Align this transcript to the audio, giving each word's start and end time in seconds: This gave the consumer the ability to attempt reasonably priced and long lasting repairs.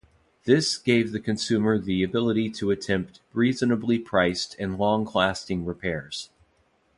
This 0.45 0.79
gave 0.79 1.11
the 1.11 1.19
consumer 1.19 1.77
the 1.77 2.01
ability 2.01 2.49
to 2.53 2.71
attempt 2.71 3.19
reasonably 3.33 3.99
priced 3.99 4.55
and 4.57 4.79
long 4.79 5.07
lasting 5.13 5.63
repairs. 5.63 6.31